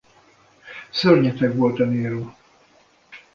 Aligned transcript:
Szörnyeteg 0.91 1.55
volt-e 1.55 1.85
Nero? 1.85 2.35